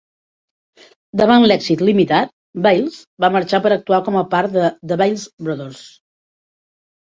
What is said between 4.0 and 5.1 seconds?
com a part de The